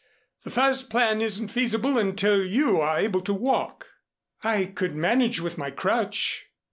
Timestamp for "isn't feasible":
1.21-1.99